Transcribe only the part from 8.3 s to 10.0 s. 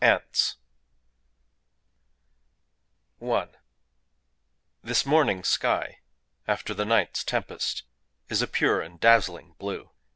a pure and dazzling blue.